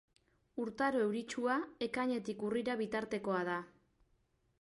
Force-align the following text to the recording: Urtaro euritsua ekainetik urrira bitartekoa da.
Urtaro 0.61 1.01
euritsua 1.07 1.57
ekainetik 1.87 2.41
urrira 2.47 2.77
bitartekoa 2.81 3.43
da. 3.51 3.59